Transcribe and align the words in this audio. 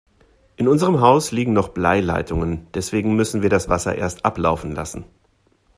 In 0.55 0.67
unserem 0.67 0.99
Haus 0.99 1.31
liegen 1.31 1.53
noch 1.53 1.67
Bleileitungen, 1.69 2.65
deswegen 2.73 3.15
müssen 3.15 3.43
wir 3.43 3.49
das 3.49 3.69
Wasser 3.69 3.93
erst 3.93 4.25
ablaufen 4.25 4.71
lassen. 4.71 5.05